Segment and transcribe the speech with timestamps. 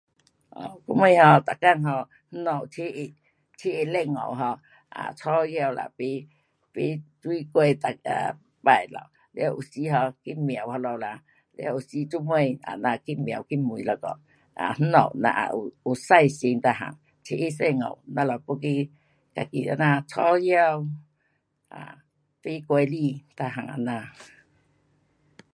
[0.87, 1.01] 我们 um 每
[1.63, 2.03] 天 um
[2.43, 3.15] 那家，初一，
[3.57, 4.57] 初一十五 um
[4.89, 6.05] 啊吵闹了买，
[6.73, 8.97] 买水过大家拜咯，
[9.33, 12.33] 了有时 um 去庙那里啦，了有时做么
[12.63, 13.91] 啊咱去庙去问一下，
[14.55, 18.91] 啊那家咱也有，有嗮新每样，初一十五咱们要去，
[19.35, 20.55] 那去这样吵闹，
[21.69, 21.97] 啊，
[22.43, 24.07] 买果子每样这样。